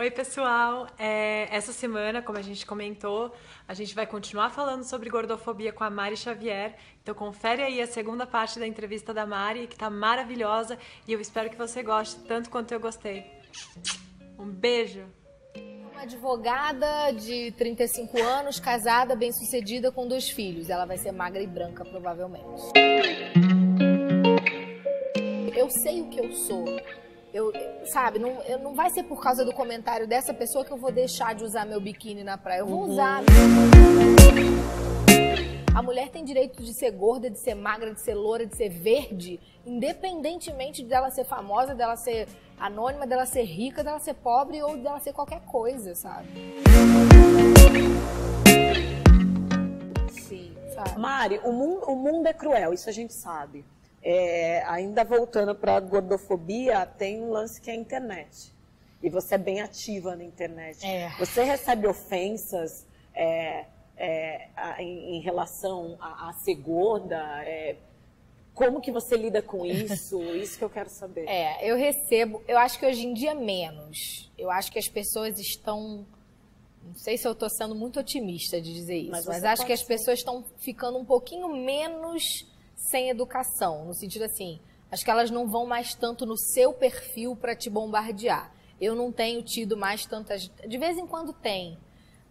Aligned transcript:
Oi, 0.00 0.12
pessoal. 0.12 0.86
É, 0.96 1.48
essa 1.50 1.72
semana, 1.72 2.22
como 2.22 2.38
a 2.38 2.42
gente 2.42 2.64
comentou, 2.64 3.34
a 3.66 3.74
gente 3.74 3.96
vai 3.96 4.06
continuar 4.06 4.48
falando 4.50 4.84
sobre 4.84 5.10
gordofobia 5.10 5.72
com 5.72 5.82
a 5.82 5.90
Mari 5.90 6.16
Xavier. 6.16 6.76
Então, 7.02 7.12
confere 7.16 7.64
aí 7.64 7.82
a 7.82 7.86
segunda 7.88 8.24
parte 8.24 8.60
da 8.60 8.66
entrevista 8.66 9.12
da 9.12 9.26
Mari, 9.26 9.66
que 9.66 9.74
está 9.74 9.90
maravilhosa. 9.90 10.78
E 11.04 11.12
eu 11.12 11.20
espero 11.20 11.50
que 11.50 11.56
você 11.56 11.82
goste 11.82 12.20
tanto 12.28 12.48
quanto 12.48 12.70
eu 12.70 12.78
gostei. 12.78 13.26
Um 14.38 14.48
beijo. 14.48 15.04
Uma 15.90 16.02
advogada 16.02 17.10
de 17.10 17.50
35 17.58 18.22
anos, 18.22 18.60
casada, 18.60 19.16
bem-sucedida, 19.16 19.90
com 19.90 20.06
dois 20.06 20.30
filhos. 20.30 20.70
Ela 20.70 20.84
vai 20.84 20.96
ser 20.96 21.10
magra 21.10 21.42
e 21.42 21.46
branca, 21.48 21.84
provavelmente. 21.84 22.70
Eu 25.56 25.68
sei 25.68 26.02
o 26.02 26.08
que 26.08 26.20
eu 26.20 26.32
sou 26.32 26.66
eu, 27.32 27.52
sabe, 27.84 28.18
não, 28.18 28.40
eu, 28.42 28.58
não 28.58 28.74
vai 28.74 28.90
ser 28.90 29.02
por 29.02 29.22
causa 29.22 29.44
do 29.44 29.52
comentário 29.52 30.06
dessa 30.06 30.32
pessoa 30.32 30.64
que 30.64 30.70
eu 30.70 30.78
vou 30.78 30.90
deixar 30.90 31.34
de 31.34 31.44
usar 31.44 31.66
meu 31.66 31.80
biquíni 31.80 32.24
na 32.24 32.38
praia. 32.38 32.60
Eu 32.60 32.66
vou 32.66 32.84
uhum. 32.84 32.90
usar. 32.92 33.22
A 35.74 35.82
mulher 35.82 36.08
tem 36.08 36.24
direito 36.24 36.62
de 36.62 36.72
ser 36.72 36.90
gorda, 36.90 37.30
de 37.30 37.38
ser 37.38 37.54
magra, 37.54 37.94
de 37.94 38.00
ser 38.00 38.14
loura, 38.14 38.46
de 38.46 38.56
ser 38.56 38.68
verde, 38.68 39.38
independentemente 39.64 40.82
dela 40.82 41.10
ser 41.10 41.24
famosa, 41.24 41.74
dela 41.74 41.96
ser 41.96 42.26
anônima, 42.58 43.06
dela 43.06 43.26
ser 43.26 43.42
rica, 43.42 43.84
dela 43.84 44.00
ser 44.00 44.14
pobre 44.14 44.60
ou 44.62 44.76
dela 44.76 44.98
ser 44.98 45.12
qualquer 45.12 45.40
coisa, 45.42 45.94
sabe? 45.94 46.28
Sim, 50.10 50.52
sabe? 50.74 50.98
Mari, 50.98 51.40
o 51.44 51.52
mundo, 51.52 51.84
o 51.84 51.94
mundo 51.94 52.26
é 52.26 52.32
cruel, 52.32 52.72
isso 52.72 52.88
a 52.88 52.92
gente 52.92 53.12
sabe. 53.12 53.64
É, 54.10 54.62
ainda 54.64 55.04
voltando 55.04 55.54
para 55.54 55.76
a 55.76 55.80
gordofobia, 55.80 56.86
tem 56.86 57.20
um 57.20 57.30
lance 57.30 57.60
que 57.60 57.70
é 57.70 57.74
a 57.74 57.76
internet. 57.76 58.50
E 59.02 59.10
você 59.10 59.34
é 59.34 59.38
bem 59.38 59.60
ativa 59.60 60.16
na 60.16 60.24
internet. 60.24 60.82
É. 60.82 61.10
Você 61.18 61.42
recebe 61.42 61.86
ofensas 61.86 62.86
é, 63.14 63.66
é 63.98 64.48
em, 64.78 65.16
em, 65.16 65.20
relação 65.20 65.98
a, 66.00 66.30
a 66.30 66.32
ser 66.32 66.54
gorda? 66.54 67.18
É, 67.44 67.76
como 68.54 68.80
que 68.80 68.90
você 68.90 69.14
lida 69.14 69.42
com 69.42 69.66
isso? 69.66 70.22
Isso 70.32 70.56
que 70.56 70.64
eu 70.64 70.70
quero 70.70 70.88
saber. 70.88 71.28
É, 71.28 71.70
eu 71.70 71.76
recebo, 71.76 72.42
eu 72.48 72.56
acho 72.56 72.78
que 72.78 72.86
hoje 72.86 73.06
em 73.06 73.12
dia 73.12 73.34
menos. 73.34 74.32
Eu 74.38 74.50
acho 74.50 74.72
que 74.72 74.78
as 74.78 74.88
pessoas 74.88 75.38
estão. 75.38 76.06
Não 76.82 76.94
sei 76.94 77.18
se 77.18 77.28
eu 77.28 77.32
estou 77.32 77.50
sendo 77.50 77.74
muito 77.74 78.00
otimista 78.00 78.58
de 78.58 78.72
dizer 78.72 78.96
isso, 78.96 79.10
mas, 79.10 79.26
mas 79.26 79.44
acho 79.44 79.66
que 79.66 79.72
as 79.74 79.80
ser. 79.80 79.86
pessoas 79.86 80.20
estão 80.20 80.42
ficando 80.56 80.96
um 80.96 81.04
pouquinho 81.04 81.46
menos 81.54 82.46
sem 82.78 83.10
educação, 83.10 83.84
no 83.84 83.94
sentido 83.94 84.24
assim, 84.24 84.60
acho 84.90 85.04
que 85.04 85.10
elas 85.10 85.30
não 85.30 85.48
vão 85.48 85.66
mais 85.66 85.94
tanto 85.94 86.24
no 86.24 86.36
seu 86.36 86.72
perfil 86.72 87.36
para 87.36 87.54
te 87.54 87.68
bombardear. 87.68 88.52
Eu 88.80 88.94
não 88.94 89.10
tenho 89.10 89.42
tido 89.42 89.76
mais 89.76 90.06
tantas. 90.06 90.50
De 90.66 90.78
vez 90.78 90.96
em 90.96 91.06
quando 91.06 91.32
tem. 91.32 91.76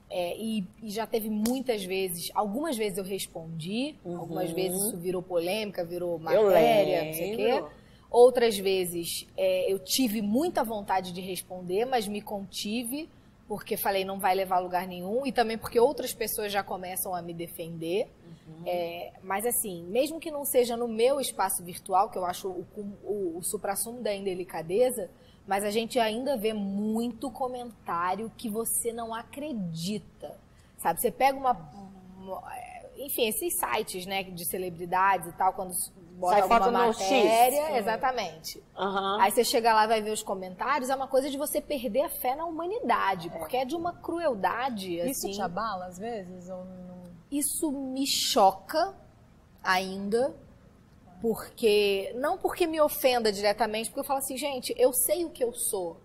É, 0.09 0.37
e, 0.37 0.65
e, 0.81 0.89
já 0.89 1.05
teve 1.05 1.29
muitas 1.29 1.83
vezes, 1.83 2.31
algumas 2.33 2.77
vezes 2.77 2.97
eu 2.97 3.03
respondi, 3.03 3.93
uhum. 4.05 4.17
algumas 4.17 4.49
vezes 4.51 4.81
isso 4.81 4.95
virou 4.95 5.21
polêmica, 5.21 5.83
virou 5.83 6.17
matéria, 6.17 7.03
não 7.03 7.13
sei 7.13 7.33
o 7.33 7.35
quê. 7.35 7.63
Outras 8.09 8.57
vezes 8.57 9.27
é, 9.35 9.69
eu 9.69 9.77
tive 9.77 10.21
muita 10.21 10.63
vontade 10.63 11.11
de 11.11 11.19
responder, 11.19 11.83
mas 11.83 12.07
me 12.07 12.21
contive, 12.21 13.09
porque 13.47 13.77
falei 13.77 14.03
não 14.03 14.19
vai 14.19 14.35
levar 14.35 14.57
a 14.57 14.59
lugar 14.59 14.87
nenhum, 14.87 15.25
e 15.25 15.31
também 15.31 15.57
porque 15.57 15.79
outras 15.79 16.13
pessoas 16.13 16.51
já 16.51 16.63
começam 16.63 17.15
a 17.15 17.21
me 17.21 17.33
defender. 17.33 18.11
Uhum. 18.47 18.63
É, 18.65 19.13
mas 19.23 19.45
assim, 19.45 19.83
mesmo 19.85 20.19
que 20.19 20.29
não 20.29 20.43
seja 20.43 20.75
no 20.75 20.87
meu 20.87 21.19
espaço 21.19 21.63
virtual, 21.63 22.09
que 22.09 22.17
eu 22.17 22.25
acho 22.25 22.49
o, 22.49 22.65
o, 23.03 23.37
o 23.37 23.43
supra-sumo 23.43 24.01
da 24.01 24.13
indelicadeza, 24.13 25.09
mas 25.47 25.63
a 25.63 25.71
gente 25.71 25.97
ainda 25.97 26.35
vê 26.35 26.53
muito 26.53 27.31
comentário 27.31 28.31
que 28.37 28.49
você 28.49 28.91
não 28.91 29.13
acredita. 29.13 30.37
Sabe, 30.77 30.99
você 30.99 31.09
pega 31.09 31.37
uma, 31.37 31.53
uma 32.17 32.43
enfim, 32.97 33.27
esses 33.27 33.57
sites, 33.57 34.05
né, 34.05 34.23
de 34.23 34.45
celebridades 34.45 35.29
e 35.29 35.33
tal, 35.33 35.53
quando 35.53 35.73
bota 36.17 36.33
Sai 36.33 36.41
alguma 36.41 36.87
matéria, 36.87 37.65
X. 37.67 37.77
exatamente. 37.77 38.63
Uhum. 38.77 39.21
Aí 39.21 39.31
você 39.31 39.43
chega 39.43 39.73
lá 39.73 39.85
e 39.85 39.87
vai 39.87 40.01
ver 40.01 40.11
os 40.11 40.23
comentários, 40.23 40.89
é 40.89 40.95
uma 40.95 41.07
coisa 41.07 41.29
de 41.29 41.37
você 41.37 41.61
perder 41.61 42.01
a 42.01 42.09
fé 42.09 42.35
na 42.35 42.45
humanidade, 42.45 43.27
é. 43.27 43.31
porque 43.31 43.57
é 43.57 43.65
de 43.65 43.75
uma 43.75 43.93
crueldade, 43.93 44.97
Isso 44.97 45.27
assim. 45.27 45.31
te 45.31 45.41
abala 45.41 45.85
às 45.85 45.97
vezes 45.97 46.49
ou 46.49 46.65
não? 46.65 47.03
Isso 47.31 47.71
me 47.71 48.07
choca 48.07 48.95
ainda, 49.63 50.35
porque 51.21 52.13
não 52.15 52.37
porque 52.37 52.65
me 52.65 52.81
ofenda 52.81 53.31
diretamente, 53.31 53.89
porque 53.89 53.99
eu 53.99 54.05
falo 54.05 54.19
assim, 54.19 54.37
gente, 54.37 54.73
eu 54.77 54.91
sei 54.93 55.23
o 55.23 55.29
que 55.29 55.43
eu 55.43 55.53
sou. 55.53 56.01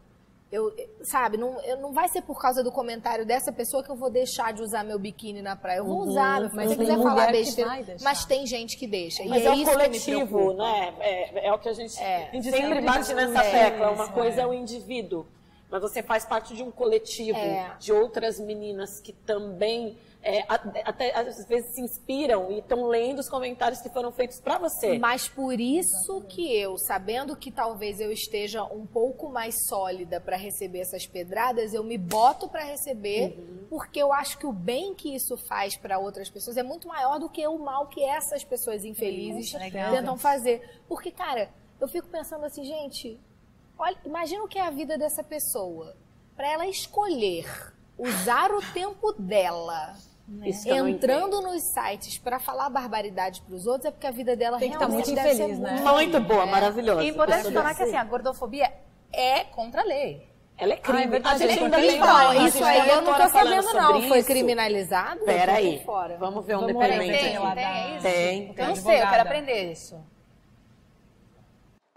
Eu, 0.53 0.71
sabe, 1.01 1.39
não, 1.39 1.59
eu, 1.63 1.79
não 1.79 1.95
vai 1.95 2.07
ser 2.09 2.21
por 2.21 2.39
causa 2.39 2.63
do 2.63 2.71
comentário 2.71 3.25
dessa 3.25 3.51
pessoa 3.51 3.83
que 3.83 3.91
eu 3.91 3.97
vou 3.97 4.11
deixar 4.11 4.53
de 4.53 4.61
usar 4.61 4.85
meu 4.85 4.99
biquíni 4.99 5.41
na 5.41 5.57
praia. 5.57 5.79
Eu 5.79 5.87
vou 5.87 6.03
uhum, 6.03 6.09
usar, 6.09 6.53
mas 6.53 6.69
se 6.69 6.77
quiser 6.77 6.99
falar 6.99 7.33
besteira. 7.33 7.97
Mas 8.03 8.27
tem 8.27 8.47
gente 8.47 8.77
que 8.77 8.87
deixa. 8.87 9.25
Mas 9.25 9.43
e 9.43 9.47
é, 9.47 9.49
é 9.49 9.53
o 9.55 9.65
coletivo, 9.65 10.53
né? 10.53 10.95
É, 11.01 11.47
é, 11.47 11.53
o 11.55 11.59
que 11.59 11.71
a 11.71 11.73
gente 11.73 11.99
é, 11.99 12.31
sempre 12.43 12.83
bate 12.83 13.15
nessa 13.15 13.41
tecla. 13.41 13.93
Uma 13.93 14.09
coisa 14.09 14.43
é 14.43 14.47
o 14.47 14.53
indivíduo, 14.53 15.27
mas 15.71 15.81
você 15.81 16.03
faz 16.03 16.27
parte 16.27 16.55
de 16.55 16.63
um 16.63 16.71
coletivo 16.71 17.39
é. 17.39 17.75
de 17.79 17.91
outras 17.91 18.39
meninas 18.39 19.01
que 19.01 19.15
também 19.15 19.97
é, 20.23 20.45
até 20.49 21.15
às 21.17 21.45
vezes 21.47 21.75
se 21.75 21.81
inspiram 21.81 22.51
e 22.53 22.61
estão 22.61 22.87
lendo 22.87 23.19
os 23.19 23.29
comentários 23.29 23.81
que 23.81 23.89
foram 23.89 24.13
feitos 24.13 24.41
para 24.41 24.57
você. 24.57 24.97
Mas 24.99 25.29
por 25.29 25.59
isso 25.61 26.21
que 26.29 26.57
eu, 26.57 26.79
sabendo 26.79 27.37
que 27.37 27.51
talvez 27.51 27.99
eu 27.99 28.13
esteja 28.13 28.63
um 28.63 28.87
pouco 28.87 29.29
mais 29.29 29.67
sólida 29.67 30.21
para 30.21 30.37
receber 30.37 30.81
essas 30.81 31.07
pedradas, 31.07 31.75
eu 31.75 31.83
me 31.83 31.99
boto 31.99 32.49
para 32.49 32.63
receber, 32.63 33.37
uhum. 33.37 33.67
porque 33.69 34.01
eu 34.01 34.13
acho 34.13 34.39
que 34.39 34.47
o 34.47 34.53
bem 34.53 34.95
que 34.95 35.13
isso 35.13 35.37
faz 35.49 35.77
para 35.77 35.99
outras 35.99 36.31
pessoas 36.31 36.57
é 36.57 36.63
muito 36.63 36.87
maior 36.87 37.19
do 37.19 37.29
que 37.29 37.45
o 37.47 37.59
mal 37.59 37.89
que 37.89 38.05
essas 38.05 38.45
pessoas 38.45 38.85
infelizes 38.85 39.51
tentam 39.51 40.17
fazer. 40.17 40.81
Porque, 40.87 41.11
cara, 41.11 41.51
eu 41.81 41.89
fico 41.89 42.07
pensando 42.07 42.45
assim, 42.45 42.65
gente, 42.65 43.19
olha, 43.77 43.97
imagina 44.05 44.45
o 44.45 44.49
que 44.49 44.59
é 44.59 44.63
a 44.63 44.71
vida 44.71 44.97
dessa 44.97 45.25
pessoa. 45.25 45.97
Para 46.37 46.51
ela 46.51 46.67
escolher 46.67 47.73
usar 47.99 48.53
o 48.53 48.63
tempo 48.73 49.13
dela 49.19 49.97
né? 50.27 50.51
Entrando 50.89 51.43
nos 51.43 51.63
sites 51.63 52.19
para 52.19 52.39
falar 52.39 52.71
barbaridade 52.71 53.43
para 53.43 53.55
os 53.55 53.67
outros 53.67 53.87
é 53.87 53.91
porque 53.91 54.07
a 54.07 54.11
vida 54.11 54.37
dela 54.37 54.59
Tem 54.59 54.69
que 54.71 54.77
estar 54.77 54.87
tá 54.87 54.93
muito 54.93 55.11
infeliz, 55.11 55.59
né? 55.59 55.81
Muito 55.83 56.21
boa, 56.21 56.45
é. 56.45 56.47
maravilhosa. 56.47 57.03
E 57.03 57.09
importante 57.09 57.53
falar 57.53 57.75
que 57.75 57.83
assim, 57.83 57.97
a 57.97 58.05
gordofobia 58.05 58.73
é 59.13 59.45
contra 59.45 59.83
a 59.83 59.85
lei. 59.85 60.31
Ela 60.57 60.75
é 60.75 60.77
crime. 60.77 61.01
Ah, 61.01 61.03
é 61.03 61.09
verdade, 61.09 61.43
a 61.43 61.47
gente 61.49 61.65
ainda 61.65 61.79
nem 61.79 61.99
não, 61.99 62.47
Isso 62.47 62.65
aí 62.65 62.89
eu 62.89 63.03
não 63.03 63.15
tô 63.15 63.29
sabendo, 63.29 63.73
não. 63.73 64.03
Foi 64.03 64.23
criminalizado? 64.23 65.21
Peraí. 65.25 65.83
Vamos 66.19 66.47
ver 66.47 66.57
um 66.57 66.61
Vamos 66.61 66.75
depoimento. 66.75 67.19
Tem, 67.19 67.21
tem, 67.21 68.01
tem, 68.01 68.55
tem. 68.55 68.55
Eu 68.57 68.69
não 68.69 68.77
sei, 68.77 69.03
eu 69.03 69.09
quero 69.09 69.23
aprender 69.23 69.73
isso. 69.73 70.01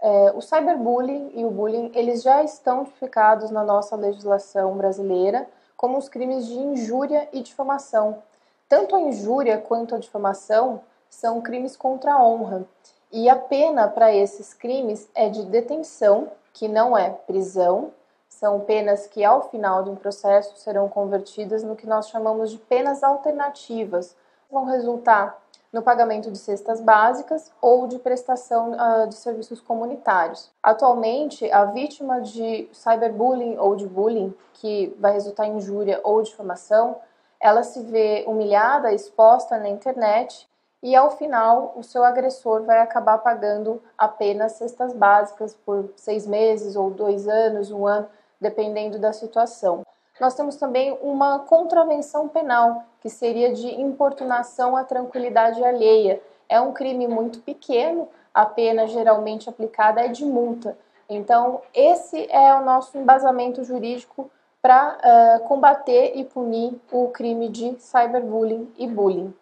É, 0.02 0.32
o 0.34 0.40
cyberbullying 0.40 1.32
e 1.34 1.44
o 1.44 1.50
bullying, 1.50 1.90
eles 1.94 2.22
já 2.22 2.42
estão 2.42 2.84
tipificados 2.84 3.50
na 3.50 3.64
nossa 3.64 3.96
legislação 3.96 4.76
brasileira 4.76 5.48
como 5.76 5.98
os 5.98 6.08
crimes 6.08 6.46
de 6.46 6.58
injúria 6.58 7.28
e 7.32 7.42
difamação. 7.42 8.22
Tanto 8.68 8.96
a 8.96 9.00
injúria 9.00 9.58
quanto 9.58 9.94
a 9.94 9.98
difamação 9.98 10.80
são 11.08 11.40
crimes 11.40 11.76
contra 11.76 12.14
a 12.14 12.24
honra, 12.24 12.66
e 13.12 13.28
a 13.28 13.36
pena 13.36 13.86
para 13.88 14.12
esses 14.12 14.52
crimes 14.52 15.08
é 15.14 15.28
de 15.28 15.44
detenção, 15.44 16.30
que 16.52 16.66
não 16.66 16.96
é 16.98 17.10
prisão, 17.10 17.92
são 18.28 18.60
penas 18.60 19.06
que 19.06 19.24
ao 19.24 19.48
final 19.48 19.82
de 19.82 19.90
um 19.90 19.94
processo 19.94 20.56
serão 20.58 20.88
convertidas 20.88 21.62
no 21.62 21.76
que 21.76 21.86
nós 21.86 22.08
chamamos 22.08 22.50
de 22.50 22.58
penas 22.58 23.02
alternativas, 23.02 24.16
vão 24.50 24.64
resultar 24.64 25.40
no 25.72 25.82
pagamento 25.82 26.30
de 26.30 26.38
cestas 26.38 26.80
básicas 26.80 27.52
ou 27.60 27.86
de 27.86 27.98
prestação 27.98 28.72
uh, 28.72 29.08
de 29.08 29.14
serviços 29.14 29.60
comunitários. 29.60 30.50
Atualmente, 30.62 31.50
a 31.50 31.64
vítima 31.64 32.20
de 32.20 32.68
cyberbullying 32.72 33.56
ou 33.58 33.76
de 33.76 33.86
bullying, 33.86 34.34
que 34.54 34.94
vai 34.98 35.12
resultar 35.12 35.46
em 35.46 35.56
injúria 35.56 36.00
ou 36.02 36.22
difamação, 36.22 36.96
ela 37.40 37.62
se 37.62 37.82
vê 37.82 38.24
humilhada, 38.26 38.92
exposta 38.92 39.58
na 39.58 39.68
internet 39.68 40.48
e 40.82 40.94
ao 40.94 41.10
final 41.10 41.72
o 41.76 41.82
seu 41.82 42.04
agressor 42.04 42.62
vai 42.62 42.80
acabar 42.80 43.18
pagando 43.18 43.82
apenas 43.96 44.52
cestas 44.52 44.92
básicas 44.92 45.54
por 45.54 45.90
seis 45.96 46.26
meses 46.26 46.76
ou 46.76 46.90
dois 46.90 47.26
anos, 47.28 47.70
um 47.70 47.86
ano, 47.86 48.08
dependendo 48.40 48.98
da 48.98 49.12
situação. 49.12 49.82
Nós 50.20 50.34
temos 50.34 50.56
também 50.56 50.96
uma 51.02 51.40
contravenção 51.40 52.28
penal, 52.28 52.84
que 53.00 53.10
seria 53.10 53.52
de 53.52 53.68
importunação 53.80 54.76
à 54.76 54.82
tranquilidade 54.82 55.62
alheia. 55.62 56.20
É 56.48 56.60
um 56.60 56.72
crime 56.72 57.06
muito 57.06 57.40
pequeno, 57.40 58.08
a 58.32 58.46
pena 58.46 58.86
geralmente 58.86 59.48
aplicada 59.48 60.00
é 60.00 60.08
de 60.08 60.24
multa. 60.24 60.76
Então, 61.08 61.60
esse 61.74 62.26
é 62.30 62.54
o 62.54 62.64
nosso 62.64 62.96
embasamento 62.98 63.62
jurídico 63.62 64.30
para 64.60 64.98
uh, 64.98 65.44
combater 65.46 66.16
e 66.16 66.24
punir 66.24 66.80
o 66.90 67.08
crime 67.08 67.48
de 67.48 67.76
cyberbullying 67.78 68.72
e 68.76 68.86
bullying. 68.88 69.32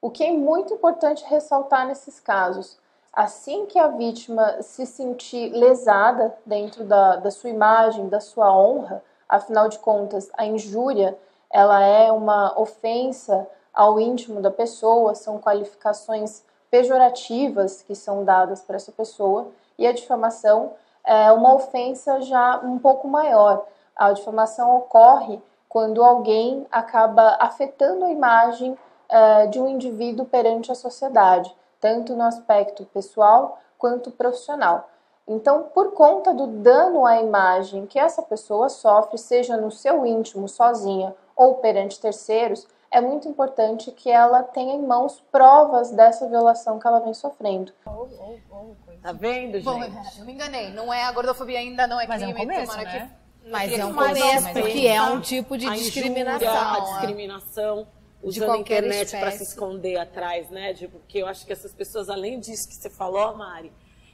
O 0.00 0.10
que 0.10 0.24
é 0.24 0.32
muito 0.32 0.74
importante 0.74 1.24
ressaltar 1.24 1.86
nesses 1.86 2.18
casos, 2.18 2.76
assim 3.12 3.66
que 3.66 3.78
a 3.78 3.86
vítima 3.86 4.60
se 4.62 4.84
sentir 4.84 5.50
lesada 5.52 6.34
dentro 6.44 6.82
da, 6.82 7.16
da 7.16 7.30
sua 7.30 7.50
imagem, 7.50 8.08
da 8.08 8.18
sua 8.18 8.52
honra, 8.52 9.04
Afinal 9.32 9.66
de 9.66 9.78
contas, 9.78 10.30
a 10.36 10.44
injúria 10.44 11.18
ela 11.50 11.82
é 11.82 12.12
uma 12.12 12.52
ofensa 12.60 13.48
ao 13.72 13.98
íntimo 13.98 14.42
da 14.42 14.50
pessoa, 14.50 15.14
são 15.14 15.38
qualificações 15.38 16.44
pejorativas 16.70 17.80
que 17.80 17.94
são 17.94 18.26
dadas 18.26 18.60
para 18.60 18.76
essa 18.76 18.92
pessoa, 18.92 19.48
e 19.78 19.86
a 19.86 19.92
difamação 19.92 20.74
é 21.02 21.32
uma 21.32 21.54
ofensa 21.54 22.20
já 22.20 22.60
um 22.62 22.78
pouco 22.78 23.08
maior. 23.08 23.64
A 23.96 24.12
difamação 24.12 24.76
ocorre 24.76 25.40
quando 25.66 26.04
alguém 26.04 26.66
acaba 26.70 27.38
afetando 27.40 28.04
a 28.04 28.10
imagem 28.10 28.76
é, 29.08 29.46
de 29.46 29.58
um 29.58 29.66
indivíduo 29.66 30.26
perante 30.26 30.70
a 30.70 30.74
sociedade, 30.74 31.56
tanto 31.80 32.14
no 32.14 32.22
aspecto 32.22 32.84
pessoal 32.84 33.58
quanto 33.78 34.10
profissional. 34.10 34.90
Então, 35.26 35.64
por 35.74 35.92
conta 35.92 36.34
do 36.34 36.46
dano 36.46 37.06
à 37.06 37.20
imagem 37.20 37.86
que 37.86 37.98
essa 37.98 38.22
pessoa 38.22 38.68
sofre, 38.68 39.16
seja 39.16 39.56
no 39.56 39.70
seu 39.70 40.04
íntimo, 40.04 40.48
sozinha 40.48 41.14
ou 41.36 41.56
perante 41.56 42.00
terceiros, 42.00 42.66
é 42.90 43.00
muito 43.00 43.26
importante 43.26 43.90
que 43.90 44.10
ela 44.10 44.42
tenha 44.42 44.74
em 44.74 44.82
mãos 44.82 45.22
provas 45.32 45.90
dessa 45.90 46.28
violação 46.28 46.78
que 46.78 46.86
ela 46.86 47.00
vem 47.00 47.14
sofrendo. 47.14 47.72
Oh, 47.86 48.06
oh, 48.20 48.38
oh, 48.50 48.74
tá 49.00 49.12
vendo, 49.12 49.54
gente? 49.54 49.64
Bom, 49.64 49.82
eu 49.82 50.24
me 50.26 50.32
enganei. 50.32 50.70
Não 50.70 50.92
é 50.92 51.04
a 51.04 51.12
gordofobia 51.12 51.58
ainda, 51.58 51.86
não 51.86 51.98
é 51.98 52.06
Mas 52.06 52.22
crime. 52.22 52.38
É 52.38 52.42
um 52.42 52.46
começo, 52.46 52.76
né? 52.76 52.84
que... 52.84 53.22
Mas 53.50 53.72
é 53.72 53.84
um 53.84 53.94
começo, 53.94 54.52
porque 54.52 54.86
é 54.86 55.02
um 55.02 55.20
tipo 55.20 55.56
de 55.56 55.66
a 55.66 55.74
discriminação. 55.74 56.48
Injúria, 56.48 56.60
a 56.60 56.80
discriminação, 56.80 57.86
usando 58.22 58.52
a 58.52 58.58
internet 58.58 59.10
para 59.10 59.30
se 59.32 59.42
esconder 59.42 59.96
atrás, 59.96 60.50
né? 60.50 60.72
De, 60.72 60.86
porque 60.86 61.18
eu 61.18 61.26
acho 61.26 61.44
que 61.46 61.52
essas 61.52 61.72
pessoas, 61.72 62.08
além 62.08 62.38
disso 62.38 62.68
que 62.68 62.74
você 62.74 62.90
falou, 62.90 63.34
Mari, 63.36 63.72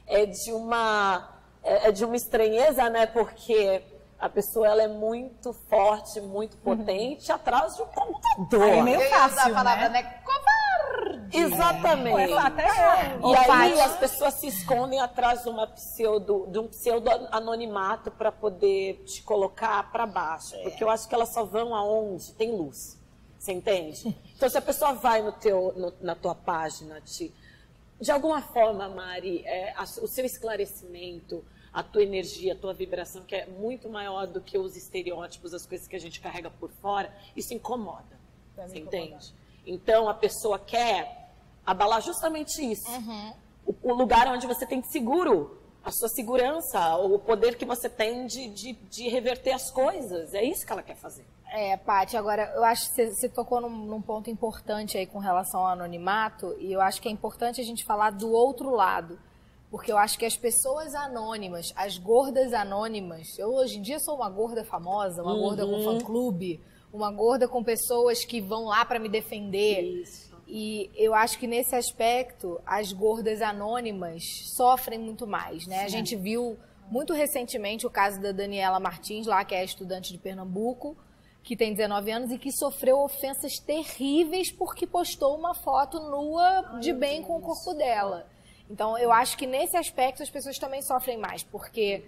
é 0.09 0.25
de 0.25 0.51
uma, 0.51 1.29
é, 1.63 1.87
é 1.87 1.91
de 1.91 2.03
uma 2.03 2.15
estranheza, 2.15 2.89
né? 2.89 3.05
Porque 3.05 3.81
a 4.19 4.27
pessoa 4.27 4.67
ela 4.67 4.83
é 4.83 4.87
muito 4.87 5.53
forte, 5.69 6.19
muito 6.19 6.55
uhum. 6.55 6.77
potente, 6.77 7.29
uhum. 7.29 7.35
atrás 7.35 7.75
de 7.75 7.83
um 7.83 7.85
computador. 7.85 8.67
É 8.67 8.81
meio 8.81 9.09
fácil, 9.09 9.51
a 9.51 9.55
palavra, 9.55 9.89
né? 9.89 10.01
né? 10.01 10.21
Covarde. 10.25 11.37
Exatamente. 11.37 12.33
É. 12.33 13.19
E 13.23 13.51
aí 13.51 13.79
as 13.79 13.97
pessoas 13.97 14.33
se 14.33 14.47
escondem 14.47 14.99
atrás 14.99 15.43
de, 15.43 15.49
uma 15.49 15.67
pseudo, 15.67 16.47
de 16.47 16.59
um 16.59 16.67
pseudo 16.67 17.09
anonimato 17.31 18.11
para 18.11 18.31
poder 18.31 19.03
te 19.05 19.21
colocar 19.23 19.91
para 19.91 20.05
baixo. 20.05 20.55
É. 20.55 20.63
Porque 20.63 20.83
eu 20.83 20.89
acho 20.89 21.07
que 21.07 21.15
elas 21.15 21.29
só 21.29 21.45
vão 21.45 21.73
aonde 21.73 22.33
tem 22.33 22.51
luz. 22.51 22.99
Você 23.37 23.53
entende? 23.53 24.17
Então, 24.39 24.49
se 24.49 24.57
a 24.57 24.61
pessoa 24.61 24.93
vai 24.93 25.21
no 25.21 25.33
teu, 25.33 25.73
no, 25.75 25.93
na 25.99 26.15
tua 26.15 26.33
página, 26.33 27.01
te, 27.01 27.29
de 27.99 28.11
alguma 28.11 28.41
forma, 28.41 28.87
Mari, 28.87 29.43
é, 29.45 29.73
a, 29.75 29.83
o 29.83 30.07
seu 30.07 30.25
esclarecimento, 30.25 31.43
a 31.71 31.83
tua 31.83 32.01
energia, 32.01 32.53
a 32.53 32.55
tua 32.55 32.73
vibração, 32.73 33.23
que 33.23 33.35
é 33.35 33.45
muito 33.45 33.89
maior 33.89 34.25
do 34.25 34.41
que 34.41 34.57
os 34.57 34.75
estereótipos, 34.75 35.53
as 35.53 35.65
coisas 35.65 35.87
que 35.87 35.95
a 35.95 35.99
gente 35.99 36.19
carrega 36.19 36.49
por 36.49 36.71
fora, 36.71 37.13
isso 37.35 37.53
incomoda. 37.53 38.19
Você 38.55 38.79
entende? 38.79 39.33
Então 39.65 40.09
a 40.09 40.13
pessoa 40.13 40.57
quer 40.57 41.31
abalar 41.65 42.01
justamente 42.01 42.59
isso. 42.59 42.89
Uhum. 42.89 43.33
O, 43.65 43.75
o, 43.91 43.93
lugar 43.93 44.27
onde 44.27 44.47
você 44.47 44.65
tem 44.65 44.81
seguro, 44.81 45.58
a 45.83 45.91
sua 45.91 46.09
segurança, 46.09 46.97
o 46.97 47.17
poder 47.17 47.55
que 47.55 47.65
você 47.65 47.89
tem 47.89 48.25
de, 48.27 48.49
de, 48.49 48.73
de 48.73 49.07
reverter 49.07 49.51
as 49.51 49.71
coisas. 49.71 50.33
É 50.33 50.43
isso 50.43 50.65
que 50.65 50.71
ela 50.71 50.83
quer 50.83 50.95
fazer. 50.95 51.25
É, 51.51 51.77
Paty, 51.77 52.15
agora 52.15 52.51
eu 52.55 52.63
acho 52.63 52.93
que 52.93 53.07
você 53.07 53.27
tocou 53.27 53.59
num, 53.59 53.69
num, 53.69 54.01
ponto 54.01 54.29
importante 54.29 54.97
aí 54.97 55.07
com 55.07 55.17
relação 55.17 55.61
ao 55.61 55.67
anonimato, 55.67 56.55
e 56.59 56.71
eu 56.71 56.79
acho 56.79 57.01
que 57.01 57.07
é 57.07 57.11
importante 57.11 57.59
a 57.59 57.63
gente 57.63 57.83
falar 57.85 58.11
do 58.11 58.31
outro 58.31 58.69
lado. 58.69 59.17
Porque 59.71 59.91
eu 59.91 59.97
acho 59.97 60.17
que 60.17 60.25
as 60.25 60.35
pessoas 60.35 60.95
anônimas, 60.95 61.71
as 61.75 61.97
gordas 61.97 62.53
anônimas, 62.53 63.37
eu 63.37 63.53
hoje 63.53 63.77
em 63.77 63.81
dia 63.81 63.99
sou 63.99 64.15
uma 64.15 64.29
gorda 64.29 64.63
famosa, 64.63 65.21
uma 65.21 65.33
uhum. 65.33 65.41
gorda 65.41 65.65
com 65.65 65.73
uhum. 65.73 65.83
fã-clube, 65.99 66.59
uma 66.91 67.11
gorda 67.11 67.47
com 67.47 67.63
pessoas 67.63 68.25
que 68.25 68.41
vão 68.41 68.65
lá 68.65 68.83
para 68.83 68.99
me 68.99 69.07
defender. 69.07 69.81
Isso. 69.81 70.28
E 70.51 70.89
eu 70.95 71.13
acho 71.13 71.37
que 71.37 71.45
nesse 71.45 71.75
aspecto, 71.75 72.59
as 72.65 72.91
gordas 72.91 73.39
anônimas 73.39 74.23
sofrem 74.55 74.97
muito 74.97 75.27
mais, 75.27 75.67
né? 75.67 75.77
Sim. 75.79 75.85
A 75.85 75.87
gente 75.87 76.15
viu 76.15 76.57
muito 76.89 77.13
recentemente 77.13 77.85
o 77.85 77.89
caso 77.89 78.19
da 78.19 78.31
Daniela 78.31 78.79
Martins, 78.79 79.27
lá 79.27 79.45
que 79.45 79.53
é 79.53 79.63
estudante 79.63 80.11
de 80.11 80.17
Pernambuco, 80.17 80.97
que 81.43 81.55
tem 81.55 81.71
19 81.71 82.11
anos 82.11 82.31
e 82.31 82.39
que 82.39 82.51
sofreu 82.51 82.97
ofensas 82.97 83.59
terríveis 83.59 84.51
porque 84.51 84.87
postou 84.87 85.37
uma 85.37 85.53
foto 85.53 85.99
nua 85.99 86.79
de 86.79 86.93
bem 86.93 87.21
com 87.21 87.37
o 87.37 87.41
corpo 87.41 87.75
dela. 87.75 88.25
Então, 88.67 88.97
eu 88.97 89.11
acho 89.11 89.37
que 89.37 89.45
nesse 89.45 89.77
aspecto 89.77 90.23
as 90.23 90.31
pessoas 90.31 90.57
também 90.57 90.81
sofrem 90.81 91.17
mais, 91.17 91.43
porque 91.43 92.03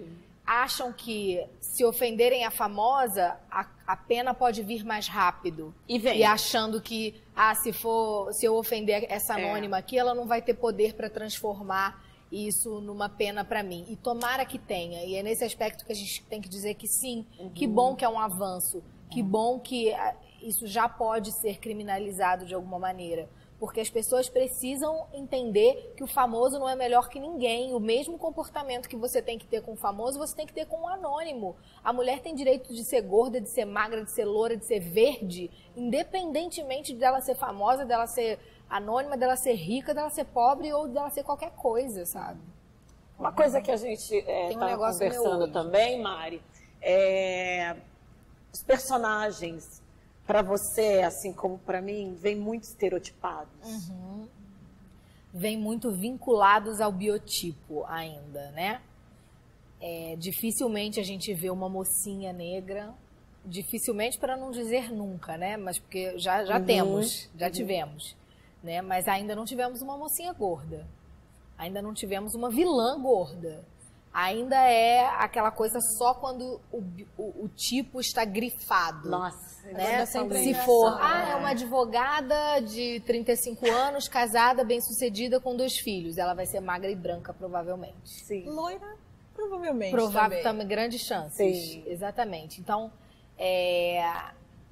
acham 0.45 0.91
que 0.91 1.43
se 1.59 1.85
ofenderem 1.85 2.45
a 2.45 2.51
famosa, 2.51 3.37
a, 3.49 3.67
a, 3.87 3.95
pena 3.95 4.33
pode 4.33 4.61
vir 4.63 4.83
mais 4.83 5.07
rápido. 5.07 5.73
E 5.87 5.97
vem. 5.97 6.19
E 6.19 6.23
achando 6.23 6.81
que, 6.81 7.21
ah, 7.35 7.55
se 7.55 7.71
for, 7.71 8.33
se 8.33 8.45
eu 8.45 8.55
ofender 8.55 9.05
essa 9.09 9.39
é. 9.39 9.43
anônima 9.43 9.77
é. 9.77 9.79
aqui, 9.79 9.97
ela 9.97 10.13
não 10.13 10.25
vai 10.25 10.41
ter 10.41 10.53
poder 10.53 10.93
para 10.93 11.09
transformar 11.09 12.03
isso 12.31 12.81
numa 12.81 13.09
pena 13.09 13.43
para 13.43 13.61
mim. 13.61 13.85
E 13.89 13.95
tomara 13.95 14.45
que 14.45 14.57
tenha. 14.57 15.03
E 15.03 15.15
é 15.15 15.23
nesse 15.23 15.43
aspecto 15.43 15.85
que 15.85 15.91
a 15.91 15.95
gente 15.95 16.23
tem 16.23 16.41
que 16.41 16.49
dizer 16.49 16.75
que 16.75 16.87
sim, 16.87 17.25
uhum. 17.39 17.49
que 17.49 17.67
bom 17.67 17.95
que 17.95 18.05
é 18.05 18.09
um 18.09 18.19
avanço, 18.19 18.83
que 19.09 19.21
bom 19.21 19.59
que 19.59 19.93
ah, 19.93 20.15
isso 20.41 20.65
já 20.65 20.89
pode 20.89 21.31
ser 21.31 21.59
criminalizado 21.59 22.45
de 22.45 22.53
alguma 22.53 22.79
maneira 22.79 23.29
porque 23.61 23.79
as 23.79 23.91
pessoas 23.91 24.27
precisam 24.27 25.05
entender 25.13 25.93
que 25.95 26.03
o 26.03 26.07
famoso 26.07 26.57
não 26.57 26.67
é 26.67 26.75
melhor 26.75 27.07
que 27.07 27.19
ninguém. 27.19 27.75
O 27.75 27.79
mesmo 27.79 28.17
comportamento 28.17 28.89
que 28.89 28.95
você 28.95 29.21
tem 29.21 29.37
que 29.37 29.45
ter 29.45 29.61
com 29.61 29.73
o 29.73 29.75
famoso, 29.75 30.17
você 30.17 30.35
tem 30.35 30.47
que 30.47 30.53
ter 30.53 30.65
com 30.65 30.81
o 30.81 30.87
anônimo. 30.87 31.55
A 31.83 31.93
mulher 31.93 32.21
tem 32.21 32.33
direito 32.33 32.73
de 32.73 32.83
ser 32.83 33.01
gorda, 33.03 33.39
de 33.39 33.47
ser 33.47 33.65
magra, 33.65 34.03
de 34.03 34.09
ser 34.09 34.25
loura, 34.25 34.57
de 34.57 34.65
ser 34.65 34.79
verde, 34.79 35.51
independentemente 35.77 36.95
dela 36.95 37.21
ser 37.21 37.35
famosa, 37.35 37.85
dela 37.85 38.07
ser 38.07 38.39
anônima, 38.67 39.15
dela 39.15 39.35
ser 39.35 39.53
rica, 39.53 39.93
dela 39.93 40.09
ser 40.09 40.25
pobre 40.25 40.73
ou 40.73 40.87
dela 40.87 41.11
ser 41.11 41.23
qualquer 41.23 41.51
coisa, 41.51 42.03
sabe? 42.03 42.41
Uma 43.19 43.31
coisa 43.31 43.61
que 43.61 43.69
a 43.69 43.77
gente 43.77 44.15
está 44.15 44.71
é, 44.71 44.75
um 44.75 44.79
conversando 44.79 45.51
também, 45.51 46.01
Mari, 46.01 46.41
é 46.81 47.75
os 48.51 48.63
personagens 48.63 49.83
para 50.25 50.41
você, 50.41 51.01
assim 51.01 51.33
como 51.33 51.57
para 51.59 51.81
mim, 51.81 52.15
vem 52.15 52.35
muito 52.35 52.63
estereotipados? 52.63 53.89
Uhum. 53.89 54.27
Vem 55.33 55.57
muito 55.57 55.91
vinculados 55.91 56.81
ao 56.81 56.91
biotipo 56.91 57.85
ainda, 57.85 58.51
né? 58.51 58.81
É, 59.79 60.15
dificilmente 60.17 60.99
a 60.99 61.03
gente 61.03 61.33
vê 61.33 61.49
uma 61.49 61.67
mocinha 61.67 62.31
negra, 62.31 62.93
dificilmente 63.45 64.19
para 64.19 64.37
não 64.37 64.51
dizer 64.51 64.91
nunca, 64.91 65.37
né? 65.37 65.57
Mas 65.57 65.79
porque 65.79 66.17
já, 66.19 66.45
já 66.45 66.59
uhum. 66.59 66.65
temos, 66.65 67.29
já 67.35 67.47
uhum. 67.47 67.51
tivemos, 67.51 68.15
né? 68.61 68.81
Mas 68.81 69.07
ainda 69.07 69.35
não 69.35 69.45
tivemos 69.45 69.81
uma 69.81 69.97
mocinha 69.97 70.33
gorda. 70.33 70.85
Ainda 71.57 71.81
não 71.81 71.93
tivemos 71.93 72.35
uma 72.35 72.49
vilã 72.49 72.99
gorda 73.01 73.63
ainda 74.13 74.57
é 74.57 75.05
aquela 75.05 75.51
coisa 75.51 75.79
só 75.97 76.13
quando 76.13 76.59
o, 76.71 76.83
o, 77.17 77.45
o 77.45 77.49
tipo 77.49 77.99
está 77.99 78.25
grifado. 78.25 79.09
Nossa, 79.09 79.67
né? 79.67 80.05
Se 80.05 80.53
for, 80.65 80.97
ah, 80.99 81.29
é 81.29 81.35
uma 81.35 81.49
advogada 81.49 82.59
de 82.59 82.99
35 83.01 83.69
anos, 83.69 84.07
casada, 84.07 84.63
bem-sucedida 84.63 85.39
com 85.39 85.55
dois 85.55 85.77
filhos, 85.77 86.17
ela 86.17 86.33
vai 86.33 86.45
ser 86.45 86.59
magra 86.59 86.91
e 86.91 86.95
branca 86.95 87.33
provavelmente. 87.33 88.09
Sim. 88.25 88.43
Loira, 88.45 88.97
provavelmente. 89.33 89.91
Provável 89.91 90.41
também, 90.43 90.67
grandes 90.67 91.01
chances. 91.01 91.71
Sim. 91.71 91.83
Exatamente. 91.87 92.59
Então, 92.59 92.91
é, 93.37 94.03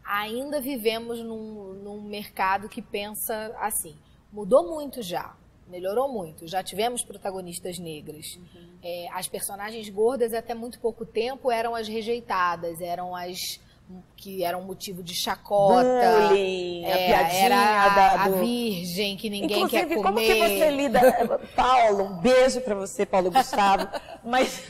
ainda 0.04 0.60
vivemos 0.60 1.20
num, 1.20 1.74
num 1.74 2.02
mercado 2.02 2.68
que 2.68 2.82
pensa 2.82 3.56
assim. 3.60 3.98
Mudou 4.32 4.68
muito 4.68 5.02
já 5.02 5.36
melhorou 5.70 6.12
muito. 6.12 6.48
Já 6.48 6.64
tivemos 6.64 7.04
protagonistas 7.04 7.78
negras. 7.78 8.36
Uhum. 8.36 8.70
É, 8.82 9.08
as 9.12 9.28
personagens 9.28 9.90
gordas, 9.90 10.34
até 10.34 10.54
muito 10.54 10.80
pouco 10.80 11.06
tempo, 11.06 11.52
eram 11.52 11.76
as 11.76 11.88
rejeitadas, 11.88 12.82
eram 12.82 13.16
as 13.16 13.60
que 14.16 14.44
eram 14.44 14.62
motivo 14.62 15.02
de 15.02 15.16
chacota. 15.16 16.28
Bullying, 16.28 16.86
é, 16.86 16.94
a 16.94 16.98
piadinha 16.98 17.46
era 17.46 17.84
a, 17.84 17.90
da, 17.90 18.28
do... 18.28 18.36
a 18.36 18.40
virgem 18.40 19.18
que 19.18 19.30
ninguém 19.30 19.64
Inclusive, 19.64 19.88
quer 19.88 19.96
comer. 19.96 20.04
como 20.04 20.18
que 20.20 20.36
você 20.36 20.70
lida... 20.70 21.00
Paulo, 21.56 22.04
um 22.04 22.18
beijo 22.18 22.62
para 22.62 22.76
você, 22.76 23.06
Paulo 23.06 23.32
Gustavo. 23.32 23.88
Mas 24.24 24.64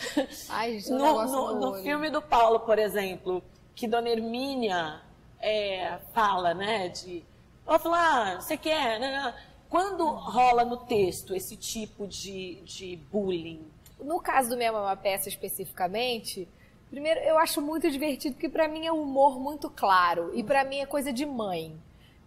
Ai, 0.48 0.78
gente, 0.78 0.90
no, 0.90 1.24
no, 1.26 1.60
no 1.60 1.82
filme 1.82 2.08
do 2.08 2.22
Paulo, 2.22 2.60
por 2.60 2.78
exemplo, 2.78 3.42
que 3.74 3.86
Dona 3.86 4.08
Hermínia 4.08 5.00
é, 5.38 5.98
fala, 6.14 6.54
né, 6.54 6.88
de... 6.88 7.22
Ela 7.66 7.78
fala, 7.78 7.98
ah, 7.98 8.40
você 8.40 8.56
quer... 8.56 8.98
Né? 8.98 9.34
Quando 9.72 10.06
rola 10.06 10.66
no 10.66 10.76
texto 10.76 11.34
esse 11.34 11.56
tipo 11.56 12.06
de, 12.06 12.56
de 12.56 12.96
bullying? 13.10 13.64
No 13.98 14.20
caso 14.20 14.50
do 14.50 14.56
Minha 14.58 14.70
Mama 14.70 14.94
Peça 14.94 15.30
especificamente, 15.30 16.46
primeiro 16.90 17.18
eu 17.20 17.38
acho 17.38 17.62
muito 17.62 17.90
divertido 17.90 18.34
porque 18.34 18.50
para 18.50 18.68
mim 18.68 18.84
é 18.84 18.92
um 18.92 19.00
humor 19.00 19.40
muito 19.40 19.70
claro 19.70 20.30
e 20.34 20.42
para 20.44 20.62
mim 20.62 20.80
é 20.80 20.84
coisa 20.84 21.10
de 21.10 21.24
mãe. 21.24 21.74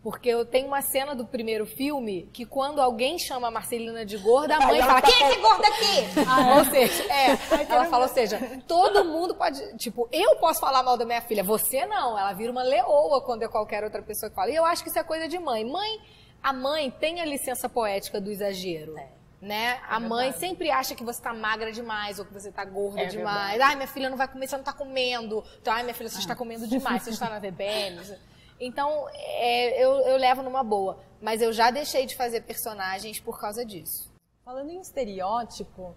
Porque 0.01 0.27
eu 0.27 0.43
tenho 0.43 0.65
uma 0.65 0.81
cena 0.81 1.13
do 1.13 1.23
primeiro 1.23 1.67
filme 1.67 2.27
que 2.33 2.47
quando 2.47 2.81
alguém 2.81 3.19
chama 3.19 3.49
a 3.49 3.51
Marcelina 3.51 4.03
de 4.03 4.17
gorda, 4.17 4.55
a 4.55 4.65
mãe 4.65 4.81
fala, 4.81 5.03
quem 5.03 5.13
é 5.13 5.29
esse 5.29 5.39
gordo 5.39 5.65
aqui? 5.65 6.25
Ah, 6.27 6.49
é. 6.49 6.57
Ou 6.57 6.65
seja, 6.65 7.03
é, 7.13 7.71
ela 7.71 7.85
fala, 7.85 8.05
ou 8.05 8.11
seja, 8.11 8.39
todo 8.67 9.05
mundo 9.05 9.35
pode, 9.35 9.77
tipo, 9.77 10.09
eu 10.11 10.35
posso 10.37 10.59
falar 10.59 10.81
mal 10.81 10.97
da 10.97 11.05
minha 11.05 11.21
filha, 11.21 11.43
você 11.43 11.85
não. 11.85 12.17
Ela 12.17 12.33
vira 12.33 12.51
uma 12.51 12.63
leoa 12.63 13.21
quando 13.21 13.43
é 13.43 13.47
qualquer 13.47 13.83
outra 13.83 14.01
pessoa 14.01 14.31
que 14.31 14.35
fala. 14.35 14.49
E 14.49 14.55
eu 14.55 14.65
acho 14.65 14.81
que 14.81 14.89
isso 14.89 14.97
é 14.97 15.03
coisa 15.03 15.27
de 15.27 15.37
mãe. 15.37 15.63
Mãe, 15.63 15.99
a 16.45 16.53
mãe 16.53 16.91
tem 16.91 17.21
a 17.21 17.25
licença 17.25 17.67
poética 17.67 18.21
do 18.21 18.29
exagero. 18.29 18.95
É 18.99 19.15
né? 19.41 19.79
a 19.87 19.99
mãe 19.99 20.31
sempre 20.31 20.69
acha 20.69 20.93
que 20.93 21.03
você 21.03 21.19
tá 21.19 21.33
magra 21.33 21.71
demais 21.71 22.19
ou 22.19 22.25
que 22.25 22.31
você 22.31 22.51
tá 22.51 22.63
gorda 22.63 23.01
é 23.01 23.05
demais. 23.05 23.49
Verdade. 23.51 23.71
Ai, 23.71 23.75
minha 23.75 23.87
filha 23.87 24.09
não 24.11 24.17
vai 24.17 24.27
comer, 24.27 24.47
você 24.47 24.55
não 24.55 24.63
tá 24.63 24.73
comendo. 24.73 25.43
Então, 25.59 25.73
ai, 25.73 25.81
minha 25.81 25.95
filha, 25.95 26.07
você 26.07 26.19
está 26.19 26.35
comendo 26.35 26.67
demais, 26.67 27.01
você 27.01 27.09
está 27.09 27.29
na 27.29 27.39
TPM. 27.39 27.99
Então, 28.57 29.05
é, 29.11 29.83
eu, 29.83 29.91
eu 30.07 30.15
levo 30.15 30.41
numa 30.41 30.63
boa. 30.63 30.97
Mas 31.21 31.41
eu 31.41 31.51
já 31.51 31.71
deixei 31.71 32.05
de 32.05 32.15
fazer 32.15 32.39
personagens 32.39 33.19
por 33.19 33.37
causa 33.37 33.65
disso. 33.65 34.09
Falando 34.45 34.69
em 34.69 34.79
estereótipo, 34.79 35.93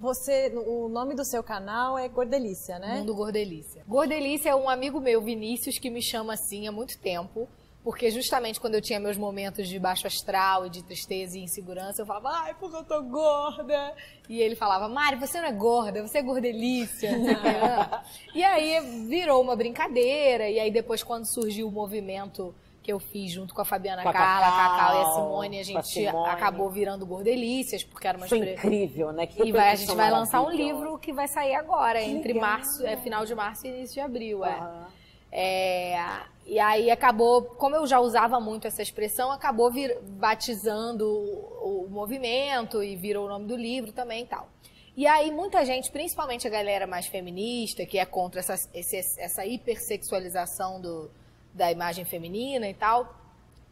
você, 0.00 0.50
o 0.56 0.88
nome 0.88 1.14
do 1.14 1.22
seu 1.22 1.42
canal 1.42 1.98
é 1.98 2.08
Gordelícia, 2.08 2.78
né? 2.78 2.96
Mundo 2.96 3.14
Gordelícia. 3.14 3.84
Gordelícia 3.86 4.48
é 4.48 4.54
um 4.54 4.70
amigo 4.70 4.98
meu, 5.00 5.20
Vinícius, 5.20 5.78
que 5.78 5.90
me 5.90 6.00
chama 6.00 6.32
assim 6.32 6.66
há 6.66 6.72
muito 6.72 6.98
tempo. 6.98 7.46
Porque 7.84 8.10
justamente 8.10 8.58
quando 8.58 8.76
eu 8.76 8.80
tinha 8.80 8.98
meus 8.98 9.18
momentos 9.18 9.68
de 9.68 9.78
baixo 9.78 10.06
astral 10.06 10.64
e 10.64 10.70
de 10.70 10.82
tristeza 10.82 11.36
e 11.36 11.42
insegurança, 11.42 12.00
eu 12.00 12.06
falava, 12.06 12.30
ai, 12.30 12.54
porque 12.58 12.76
eu 12.76 12.82
tô 12.82 13.02
gorda. 13.02 13.94
E 14.26 14.40
ele 14.40 14.56
falava, 14.56 14.88
Mari, 14.88 15.16
você 15.16 15.38
não 15.38 15.48
é 15.48 15.52
gorda, 15.52 16.00
você 16.00 16.18
é 16.18 16.22
gordelícia. 16.22 17.10
e 18.34 18.42
aí 18.42 19.06
virou 19.06 19.42
uma 19.42 19.54
brincadeira. 19.54 20.48
E 20.48 20.58
aí 20.58 20.70
depois, 20.70 21.02
quando 21.02 21.26
surgiu 21.26 21.68
o 21.68 21.70
movimento 21.70 22.54
que 22.82 22.90
eu 22.90 22.98
fiz 22.98 23.32
junto 23.32 23.54
com 23.54 23.60
a 23.60 23.64
Fabiana 23.66 24.02
com 24.02 24.08
a 24.08 24.12
Carla, 24.12 24.46
Cacau, 24.46 24.76
Cacau 24.76 24.94
e 24.94 25.02
a 25.02 25.12
Simone, 25.12 25.58
a 25.58 25.62
gente 25.62 25.88
Simone. 25.88 26.28
acabou 26.28 26.70
virando 26.70 27.04
gordelícias, 27.04 27.84
porque 27.84 28.06
era 28.06 28.16
uma 28.16 28.26
Foi 28.26 28.38
incrível, 28.38 29.12
né? 29.12 29.26
Que 29.26 29.42
e 29.42 29.52
vai, 29.52 29.72
a 29.72 29.74
gente 29.74 29.94
vai 29.94 30.10
lançar 30.10 30.42
um 30.42 30.50
livro 30.50 30.98
que 30.98 31.12
vai 31.12 31.28
sair 31.28 31.54
agora, 31.54 32.00
que 32.00 32.10
entre 32.10 32.32
legal. 32.32 32.48
março, 32.48 32.86
é, 32.86 32.96
final 32.96 33.26
de 33.26 33.34
março 33.34 33.66
e 33.66 33.70
início 33.70 33.94
de 33.94 34.00
abril. 34.00 34.38
Uhum. 34.38 34.44
É. 34.46 34.94
É, 35.36 35.98
e 36.46 36.58
aí 36.58 36.90
acabou, 36.90 37.42
como 37.42 37.74
eu 37.74 37.86
já 37.86 37.98
usava 38.00 38.38
muito 38.38 38.66
essa 38.66 38.82
expressão, 38.82 39.32
acabou 39.32 39.72
vir, 39.72 39.98
batizando 40.02 41.08
o, 41.08 41.86
o, 41.86 41.90
movimento 41.90 42.82
e 42.82 42.96
virou 42.96 43.26
o 43.26 43.28
nome 43.28 43.46
do 43.46 43.56
livro 43.56 43.92
também 43.92 44.24
e 44.24 44.26
tal. 44.26 44.48
E 44.96 45.06
aí 45.06 45.30
muita 45.30 45.64
gente, 45.64 45.90
principalmente 45.90 46.46
a 46.46 46.50
galera 46.50 46.86
mais 46.86 47.06
feminista, 47.06 47.86
que 47.86 47.98
é 47.98 48.04
contra 48.04 48.40
essa, 48.40 48.54
esse, 48.74 48.96
essa 49.18 49.44
hipersexualização 49.46 50.80
do, 50.80 51.10
da 51.52 51.72
imagem 51.72 52.04
feminina 52.04 52.68
e 52.68 52.74
tal, 52.74 53.14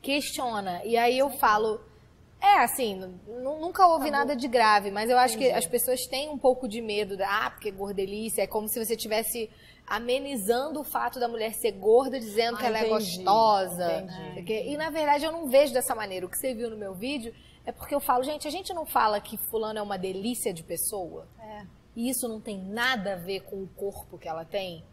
questiona. 0.00 0.82
E 0.84 0.96
aí 0.96 1.18
eu 1.18 1.28
falo, 1.30 1.78
é, 2.42 2.58
assim, 2.58 2.96
nunca 3.28 3.86
houve 3.86 4.08
Acabou. 4.08 4.10
nada 4.10 4.34
de 4.34 4.48
grave, 4.48 4.90
mas 4.90 5.08
eu 5.08 5.16
acho 5.16 5.36
Entendi. 5.36 5.52
que 5.52 5.56
as 5.56 5.64
pessoas 5.64 6.06
têm 6.06 6.28
um 6.28 6.36
pouco 6.36 6.66
de 6.66 6.82
medo, 6.82 7.16
da, 7.16 7.46
ah, 7.46 7.50
porque 7.50 7.70
gordelícia, 7.70 8.42
é 8.42 8.46
como 8.48 8.66
se 8.66 8.84
você 8.84 8.96
tivesse 8.96 9.48
amenizando 9.86 10.80
o 10.80 10.84
fato 10.84 11.20
da 11.20 11.28
mulher 11.28 11.54
ser 11.54 11.70
gorda, 11.72 12.18
dizendo 12.18 12.56
ah, 12.56 12.58
que 12.58 12.66
ela 12.66 12.78
é 12.78 12.86
entendi, 12.86 12.94
é 12.94 12.98
gostosa. 12.98 14.06
Entendi. 14.36 14.70
E 14.70 14.76
na 14.76 14.90
verdade 14.90 15.24
eu 15.24 15.30
não 15.30 15.48
vejo 15.48 15.72
dessa 15.72 15.94
maneira. 15.94 16.26
O 16.26 16.28
que 16.28 16.36
você 16.36 16.52
viu 16.52 16.68
no 16.68 16.76
meu 16.76 16.94
vídeo 16.94 17.32
é 17.64 17.70
porque 17.70 17.94
eu 17.94 18.00
falo, 18.00 18.24
gente, 18.24 18.48
a 18.48 18.50
gente 18.50 18.74
não 18.74 18.84
fala 18.84 19.20
que 19.20 19.36
fulano 19.36 19.78
é 19.78 19.82
uma 19.82 19.96
delícia 19.96 20.52
de 20.52 20.64
pessoa. 20.64 21.28
É. 21.38 21.64
E 21.94 22.08
isso 22.08 22.28
não 22.28 22.40
tem 22.40 22.58
nada 22.58 23.12
a 23.12 23.16
ver 23.16 23.40
com 23.40 23.62
o 23.62 23.68
corpo 23.68 24.18
que 24.18 24.28
ela 24.28 24.44
tem. 24.44 24.84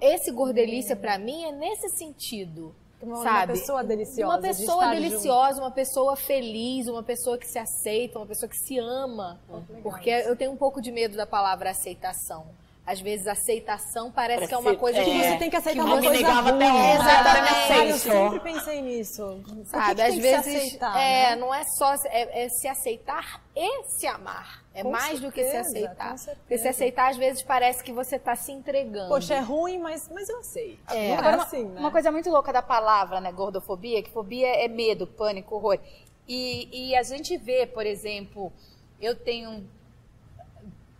Esse 0.00 0.32
gordelícia 0.32 0.96
hum. 0.96 1.00
para 1.00 1.18
mim 1.18 1.44
é 1.44 1.52
nesse 1.52 1.88
sentido. 1.90 2.74
Uma, 3.00 3.22
sabe? 3.22 3.52
uma 3.52 3.58
pessoa 3.58 3.84
deliciosa. 3.84 4.32
Uma 4.32 4.40
pessoa 4.40 4.88
deliciosa, 4.88 5.52
junto. 5.52 5.62
uma 5.62 5.70
pessoa 5.70 6.16
feliz, 6.16 6.88
uma 6.88 7.02
pessoa 7.02 7.38
que 7.38 7.46
se 7.46 7.58
aceita, 7.58 8.18
uma 8.18 8.26
pessoa 8.26 8.48
que 8.48 8.58
se 8.58 8.78
ama. 8.78 9.38
porque 9.82 10.10
eu 10.10 10.34
tenho 10.36 10.50
um 10.50 10.56
pouco 10.56 10.80
de 10.80 10.90
medo 10.90 11.16
da 11.16 11.26
palavra 11.26 11.70
aceitação 11.70 12.46
às 12.88 13.02
vezes 13.02 13.26
aceitação 13.26 14.10
parece 14.10 14.48
que 14.48 14.54
é 14.54 14.56
uma 14.56 14.74
coisa 14.74 14.98
é, 14.98 15.04
que 15.04 15.10
você 15.10 15.36
tem 15.36 15.50
que 15.50 15.56
aceitar 15.56 15.84
uma 15.84 16.00
coisa 16.00 16.08
ruim. 16.08 16.24
Até 16.24 16.94
Exatamente. 16.94 18.08
Eu 18.08 18.30
sempre 18.30 18.40
pensei 18.40 18.80
nisso. 18.80 19.44
Sabe, 19.66 19.94
que 19.94 20.00
às 20.00 20.14
vezes 20.16 20.44
se 20.44 20.56
aceitar, 20.56 20.98
é, 20.98 21.30
né? 21.30 21.36
não 21.36 21.54
é 21.54 21.64
só 21.64 21.92
é, 22.06 22.44
é, 22.44 22.48
se 22.48 22.66
aceitar 22.66 23.42
e 23.54 23.84
se 23.84 24.06
amar. 24.06 24.64
É 24.72 24.82
com 24.82 24.90
mais 24.90 25.18
certeza, 25.18 25.26
do 25.26 25.32
que 25.32 25.44
se 25.44 25.56
aceitar. 25.56 26.14
Porque 26.38 26.58
se 26.58 26.68
aceitar, 26.68 27.10
às 27.10 27.16
vezes, 27.18 27.42
parece 27.42 27.84
que 27.84 27.92
você 27.92 28.16
está 28.16 28.34
se 28.34 28.52
entregando. 28.52 29.08
Poxa, 29.08 29.34
é 29.34 29.40
ruim, 29.40 29.78
mas, 29.78 30.08
mas 30.08 30.26
eu 30.28 30.38
aceito. 30.38 30.90
É. 30.90 31.14
Agora, 31.14 31.36
é 31.36 31.40
assim, 31.40 31.64
né? 31.64 31.80
Uma 31.80 31.90
coisa 31.90 32.10
muito 32.10 32.30
louca 32.30 32.52
da 32.54 32.62
palavra, 32.62 33.20
né, 33.20 33.30
gordofobia, 33.32 34.02
que 34.02 34.10
fobia 34.10 34.46
é 34.46 34.66
medo, 34.66 35.06
pânico, 35.06 35.56
horror. 35.56 35.78
E, 36.26 36.68
e 36.90 36.96
a 36.96 37.02
gente 37.02 37.36
vê, 37.36 37.66
por 37.66 37.84
exemplo, 37.84 38.50
eu 38.98 39.14
tenho 39.14 39.68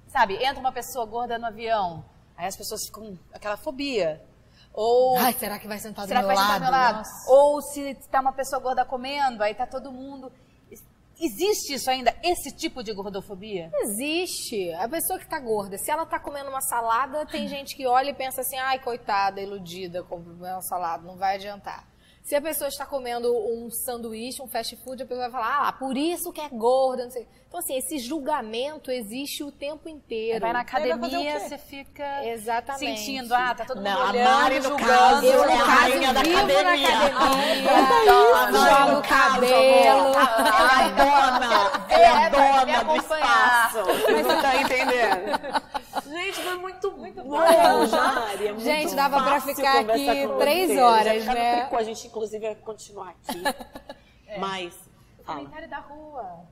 Sabe, 0.08 0.42
entra 0.42 0.58
uma 0.58 0.72
pessoa 0.72 1.04
gorda 1.06 1.38
no 1.38 1.46
avião, 1.46 2.04
aí 2.36 2.46
as 2.46 2.56
pessoas 2.56 2.84
ficam 2.86 3.16
com 3.16 3.18
aquela 3.32 3.56
fobia. 3.56 4.22
Ou, 4.72 5.18
Ai, 5.18 5.32
será 5.32 5.58
que 5.58 5.66
vai 5.66 5.78
sentar 5.78 6.04
do 6.04 6.08
será 6.08 6.20
meu 6.20 6.28
que 6.28 6.34
vai 6.34 6.44
lado? 6.44 6.52
Sentar 6.54 6.70
do 6.70 6.72
meu 6.72 6.80
lado? 6.80 7.08
Ou 7.28 7.60
se 7.62 7.80
está 7.90 8.20
uma 8.20 8.32
pessoa 8.32 8.60
gorda 8.60 8.84
comendo, 8.84 9.42
aí 9.42 9.54
tá 9.54 9.66
todo 9.66 9.92
mundo. 9.92 10.32
Existe 11.20 11.74
isso 11.74 11.90
ainda, 11.90 12.14
esse 12.22 12.54
tipo 12.56 12.80
de 12.80 12.92
gordofobia? 12.92 13.72
Existe. 13.74 14.72
A 14.74 14.88
pessoa 14.88 15.18
que 15.18 15.24
está 15.24 15.40
gorda, 15.40 15.76
se 15.76 15.90
ela 15.90 16.04
está 16.04 16.20
comendo 16.20 16.48
uma 16.48 16.60
salada, 16.60 17.26
tem 17.26 17.48
gente 17.48 17.76
que 17.76 17.88
olha 17.88 18.10
e 18.10 18.14
pensa 18.14 18.40
assim, 18.40 18.56
ai, 18.56 18.78
coitada, 18.78 19.40
iludida, 19.40 20.04
comeu 20.04 20.36
uma 20.36 20.62
salada, 20.62 21.02
não 21.02 21.16
vai 21.16 21.34
adiantar. 21.34 21.84
Se 22.22 22.34
a 22.34 22.42
pessoa 22.42 22.68
está 22.68 22.84
comendo 22.84 23.34
um 23.34 23.70
sanduíche, 23.70 24.42
um 24.42 24.46
fast 24.46 24.76
food, 24.76 25.02
a 25.02 25.06
pessoa 25.06 25.30
vai 25.30 25.40
falar, 25.40 25.68
ah, 25.68 25.72
por 25.72 25.96
isso 25.96 26.32
que 26.32 26.40
é 26.40 26.48
gorda, 26.48 27.04
não 27.04 27.10
sei. 27.10 27.26
Então, 27.48 27.60
assim, 27.60 27.78
esse 27.78 27.98
julgamento 27.98 28.90
existe 28.90 29.42
o 29.42 29.50
tempo 29.50 29.88
inteiro. 29.88 30.40
Vai 30.40 30.52
na 30.52 30.60
academia, 30.60 31.40
você 31.40 31.56
fica 31.56 32.26
Exatamente. 32.26 33.00
sentindo, 33.00 33.32
ah, 33.34 33.54
tá 33.54 33.64
todo 33.64 33.78
mundo 33.78 33.88
não, 33.88 34.08
olhando, 34.10 34.28
a 34.28 34.40
Mari, 34.40 34.60
julgando. 34.60 34.86
Caso, 34.86 35.26
eu, 35.26 35.44
no 35.44 35.50
é 35.50 35.56
caso, 35.56 35.92
vivo 35.92 36.12
na 36.12 36.20
academia. 36.20 36.90
Jogo 38.04 38.98
o 38.98 39.02
cabelo. 39.02 40.12
A 40.18 40.88
dona, 40.90 41.86
é 41.88 42.06
a 42.06 42.28
dona 42.28 42.84
do 42.84 42.96
espaço. 42.96 43.78
Você 43.78 44.42
tá 44.42 44.56
entendendo? 44.60 45.78
Gente, 46.08 46.40
foi 46.40 46.56
muito, 46.56 46.92
muito 46.92 47.22
bom. 47.22 47.42
É 47.42 48.52
muito 48.52 48.60
gente, 48.64 48.94
dava 48.94 49.22
pra 49.22 49.40
ficar 49.40 49.80
aqui 49.80 50.28
três 50.38 50.78
horas, 50.78 51.24
né? 51.26 51.68
A 51.70 51.82
gente, 51.82 52.06
inclusive, 52.06 52.44
vai 52.46 52.54
continuar 52.56 53.10
aqui. 53.10 53.42
é. 54.26 54.38
Mas... 54.38 54.74
Comentário 55.24 55.68
da 55.68 55.78
rua. 55.78 56.46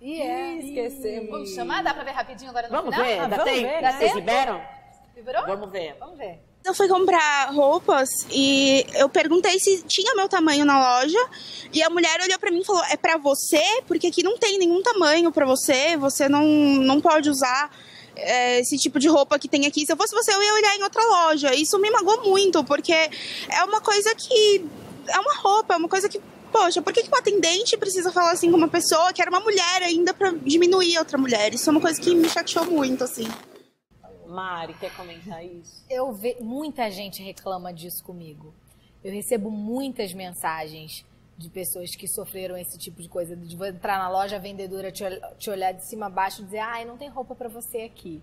E 0.00 0.20
é, 0.20 0.56
esquecemos. 0.56 1.30
Vamos 1.30 1.50
chamar? 1.54 1.84
Dá 1.84 1.94
pra 1.94 2.02
ver 2.02 2.10
rapidinho 2.10 2.50
agora 2.50 2.66
no 2.66 2.74
vamos 2.74 2.92
final? 2.92 3.06
Ver, 3.06 3.18
ah, 3.20 3.28
vamos 3.28 3.44
tem? 3.44 3.62
ver. 3.62 3.80
Vocês 3.80 3.98
tempo? 3.98 4.14
liberam? 4.16 4.60
Liberou? 5.14 5.46
Vamos 5.46 5.70
ver. 5.70 5.96
Vamos 6.00 6.18
ver. 6.18 6.40
Eu 6.64 6.74
fui 6.74 6.88
comprar 6.88 7.52
roupas 7.52 8.08
e 8.30 8.84
eu 8.94 9.08
perguntei 9.08 9.58
se 9.60 9.82
tinha 9.84 10.14
meu 10.16 10.28
tamanho 10.28 10.64
na 10.64 10.98
loja 10.98 11.18
e 11.72 11.82
a 11.82 11.90
mulher 11.90 12.20
olhou 12.20 12.38
para 12.38 12.50
mim 12.50 12.60
e 12.60 12.64
falou: 12.64 12.82
"É 12.90 12.96
para 12.96 13.16
você? 13.16 13.62
Porque 13.86 14.08
aqui 14.08 14.22
não 14.24 14.36
tem 14.36 14.58
nenhum 14.58 14.82
tamanho 14.82 15.30
para 15.30 15.46
você, 15.46 15.96
você 15.96 16.28
não 16.28 16.44
não 16.44 17.00
pode 17.00 17.30
usar 17.30 17.70
é, 18.16 18.60
esse 18.60 18.76
tipo 18.78 18.98
de 18.98 19.08
roupa 19.08 19.38
que 19.38 19.48
tem 19.48 19.66
aqui. 19.66 19.84
Se 19.86 19.92
eu 19.92 19.96
fosse 19.96 20.14
você, 20.14 20.32
eu 20.32 20.42
ia 20.42 20.54
olhar 20.54 20.76
em 20.76 20.82
outra 20.82 21.04
loja". 21.04 21.54
Isso 21.54 21.78
me 21.78 21.90
magoou 21.90 22.24
muito, 22.24 22.62
porque 22.64 22.92
é 22.92 23.64
uma 23.64 23.80
coisa 23.80 24.14
que 24.14 24.64
é 25.08 25.18
uma 25.18 25.34
roupa, 25.34 25.74
é 25.74 25.76
uma 25.76 25.88
coisa 25.88 26.08
que 26.08 26.20
poxa, 26.52 26.82
por 26.82 26.92
que, 26.92 27.02
que 27.02 27.10
um 27.10 27.18
atendente 27.18 27.76
precisa 27.78 28.12
falar 28.12 28.32
assim 28.32 28.50
com 28.50 28.58
uma 28.58 28.68
pessoa 28.68 29.12
que 29.12 29.22
era 29.22 29.30
uma 29.30 29.40
mulher 29.40 29.82
ainda 29.82 30.12
para 30.12 30.30
diminuir 30.32 30.98
outra 30.98 31.16
mulher? 31.16 31.54
Isso 31.54 31.68
é 31.68 31.72
uma 31.72 31.80
coisa 31.80 31.98
que 32.00 32.14
me 32.14 32.28
chateou 32.28 32.66
muito, 32.66 33.02
assim. 33.02 33.26
Mari, 34.28 34.74
quer 34.74 34.94
comentar 34.94 35.44
isso? 35.44 35.84
Eu 35.88 36.12
ve... 36.12 36.36
Muita 36.40 36.90
gente 36.90 37.22
reclama 37.22 37.72
disso 37.72 38.04
comigo. 38.04 38.54
Eu 39.02 39.12
recebo 39.12 39.50
muitas 39.50 40.12
mensagens 40.12 41.04
de 41.42 41.50
pessoas 41.50 41.94
que 41.94 42.06
sofreram 42.06 42.56
esse 42.56 42.78
tipo 42.78 43.02
de 43.02 43.08
coisa, 43.08 43.36
de 43.36 43.56
entrar 43.66 43.98
na 43.98 44.08
loja, 44.08 44.36
a 44.36 44.38
vendedora 44.38 44.92
te, 44.92 45.04
te 45.38 45.50
olhar 45.50 45.72
de 45.72 45.84
cima 45.84 46.06
a 46.06 46.10
baixo 46.10 46.42
e 46.42 46.44
dizer, 46.44 46.60
ai, 46.60 46.84
não 46.84 46.96
tem 46.96 47.08
roupa 47.08 47.34
para 47.34 47.48
você 47.48 47.82
aqui. 47.82 48.22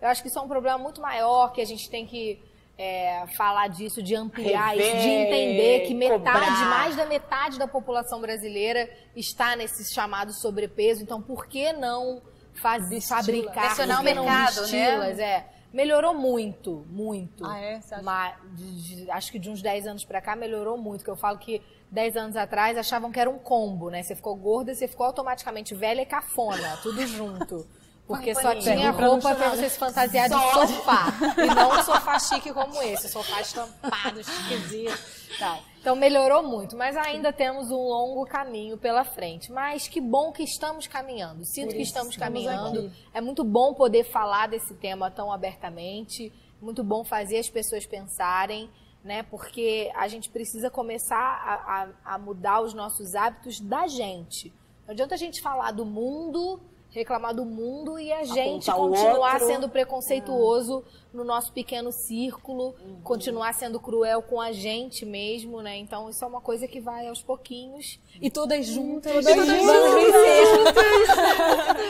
Eu 0.00 0.08
acho 0.08 0.20
que 0.20 0.28
isso 0.28 0.38
é 0.38 0.42
um 0.42 0.48
problema 0.48 0.76
muito 0.76 1.00
maior 1.00 1.52
que 1.52 1.60
a 1.60 1.64
gente 1.64 1.88
tem 1.88 2.04
que 2.04 2.42
é, 2.76 3.24
falar 3.36 3.68
disso, 3.68 4.02
de 4.02 4.16
ampliar 4.16 4.70
Rever, 4.70 4.86
isso, 4.86 5.02
de 5.02 5.08
entender 5.08 5.80
que 5.86 5.94
metade, 5.94 6.18
cobrar. 6.18 6.68
mais 6.68 6.96
da 6.96 7.06
metade 7.06 7.58
da 7.58 7.68
população 7.68 8.20
brasileira 8.20 8.90
está 9.14 9.54
nesse 9.54 9.94
chamado 9.94 10.32
sobrepeso. 10.32 11.02
Então, 11.02 11.22
por 11.22 11.46
que 11.46 11.72
não 11.72 12.20
fazer, 12.54 13.00
fabricar 13.00 13.78
o 13.78 14.02
mercado, 14.02 14.64
estilas? 14.64 15.18
Né? 15.18 15.24
É, 15.24 15.46
melhorou 15.72 16.14
muito, 16.14 16.84
muito. 16.90 17.46
Ah, 17.46 17.60
é? 17.60 17.80
Mas, 18.02 18.34
de, 18.56 19.04
de, 19.04 19.10
acho 19.10 19.30
que 19.30 19.38
de 19.38 19.48
uns 19.48 19.62
10 19.62 19.86
anos 19.86 20.04
para 20.04 20.20
cá 20.20 20.34
melhorou 20.34 20.76
muito. 20.76 21.04
Que 21.04 21.10
eu 21.10 21.16
falo 21.16 21.38
que 21.38 21.62
10 21.92 22.16
anos 22.16 22.36
atrás 22.36 22.78
achavam 22.78 23.12
que 23.12 23.20
era 23.20 23.28
um 23.28 23.38
combo, 23.38 23.90
né? 23.90 24.02
Você 24.02 24.16
ficou 24.16 24.34
gorda, 24.34 24.74
você 24.74 24.88
ficou 24.88 25.04
automaticamente 25.04 25.74
velha 25.74 26.00
e 26.00 26.06
cafona, 26.06 26.78
tudo 26.82 27.06
junto. 27.06 27.66
Porque 28.06 28.34
só 28.34 28.54
tinha 28.56 28.90
roupa 28.90 29.34
para 29.34 29.50
você 29.50 29.68
se 29.70 29.78
fantasiar 29.78 30.28
de 30.28 30.34
sofá. 30.34 31.06
e 31.38 31.54
não 31.54 31.70
um 31.70 31.82
sofá 31.82 32.18
chique 32.18 32.52
como 32.52 32.82
esse. 32.82 33.08
Sofá 33.08 33.40
estampado, 33.40 34.20
esquisito. 34.20 34.98
Tá. 35.38 35.60
Então 35.80 35.94
melhorou 35.94 36.42
muito, 36.42 36.76
mas 36.76 36.96
ainda 36.96 37.32
temos 37.32 37.70
um 37.70 37.76
longo 37.76 38.26
caminho 38.26 38.76
pela 38.76 39.04
frente. 39.04 39.52
Mas 39.52 39.86
que 39.86 40.00
bom 40.00 40.32
que 40.32 40.42
estamos 40.42 40.86
caminhando. 40.86 41.44
Sinto 41.44 41.74
que 41.74 41.82
estamos 41.82 42.16
caminhando. 42.16 42.86
Aqui. 42.86 42.92
É 43.14 43.20
muito 43.20 43.44
bom 43.44 43.72
poder 43.72 44.04
falar 44.04 44.48
desse 44.48 44.74
tema 44.74 45.10
tão 45.10 45.32
abertamente. 45.32 46.32
Muito 46.60 46.82
bom 46.82 47.04
fazer 47.04 47.38
as 47.38 47.48
pessoas 47.48 47.86
pensarem, 47.86 48.68
né? 49.04 49.22
Porque 49.24 49.90
a 49.94 50.08
gente 50.08 50.28
precisa 50.28 50.70
começar 50.70 51.16
a, 51.16 51.54
a, 51.64 52.14
a 52.14 52.18
mudar 52.18 52.60
os 52.60 52.74
nossos 52.74 53.14
hábitos 53.14 53.60
da 53.60 53.86
gente. 53.86 54.52
Não 54.86 54.92
adianta 54.92 55.14
a 55.14 55.18
gente 55.18 55.40
falar 55.40 55.72
do 55.72 55.84
mundo 55.84 56.60
reclamar 56.92 57.34
do 57.34 57.44
mundo 57.44 57.98
e 57.98 58.12
a 58.12 58.22
gente 58.22 58.70
continuar 58.70 59.40
sendo 59.40 59.68
preconceituoso 59.68 60.84
no 61.12 61.24
nosso 61.24 61.52
pequeno 61.52 61.90
círculo, 61.90 62.74
uhum. 62.80 63.00
continuar 63.02 63.52
sendo 63.54 63.80
cruel 63.80 64.22
com 64.22 64.40
a 64.40 64.52
gente 64.52 65.04
mesmo, 65.04 65.60
né? 65.60 65.76
Então 65.76 66.08
isso 66.08 66.24
é 66.24 66.28
uma 66.28 66.40
coisa 66.40 66.68
que 66.68 66.80
vai 66.80 67.08
aos 67.08 67.22
pouquinhos 67.22 67.98
e 68.20 68.30
todas 68.30 68.66
juntas. 68.66 69.12
Todas, 69.12 69.34
todas 69.34 69.46
juntas. 69.46 69.66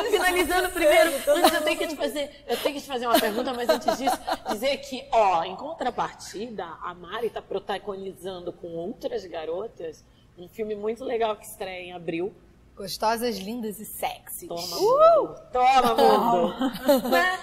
Finalizando 0.10 0.70
primeiro, 0.70 1.10
antes 1.36 1.52
eu 1.52 1.62
tenho 1.62 1.78
que 1.78 1.86
te 1.88 1.96
fazer, 1.96 2.44
eu 2.46 2.56
tenho 2.56 2.74
que 2.76 2.80
te 2.80 2.86
fazer 2.86 3.06
uma 3.06 3.18
pergunta, 3.18 3.52
mas 3.54 3.68
antes 3.68 3.98
disso 3.98 4.18
dizer 4.50 4.76
que, 4.78 5.04
ó, 5.10 5.42
em 5.44 5.56
contrapartida, 5.56 6.64
a 6.82 6.94
Mari 6.94 7.26
está 7.26 7.42
protagonizando 7.42 8.52
com 8.52 8.68
outras 8.68 9.24
garotas 9.26 10.04
um 10.38 10.48
filme 10.48 10.74
muito 10.74 11.04
legal 11.04 11.36
que 11.36 11.44
estreia 11.44 11.82
em 11.82 11.92
abril 11.92 12.32
Gostosas, 12.82 13.38
lindas 13.38 13.78
e 13.78 13.84
sexy. 13.84 14.48
Toma, 14.48 14.76
uh! 14.76 14.80
mundo. 14.80 15.40
Toma, 15.52 15.94
mundo. 15.94 17.08
né? 17.08 17.38